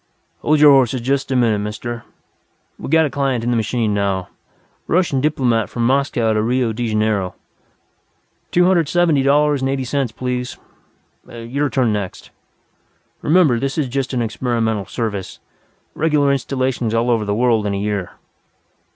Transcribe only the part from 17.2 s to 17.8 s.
the world in a